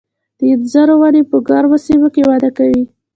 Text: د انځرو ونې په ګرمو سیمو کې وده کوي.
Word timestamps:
د 0.37 0.39
انځرو 0.53 0.95
ونې 1.01 1.21
په 1.31 1.37
ګرمو 1.47 1.77
سیمو 1.85 2.07
کې 2.13 2.21
وده 2.29 2.49
کوي. 2.57 2.83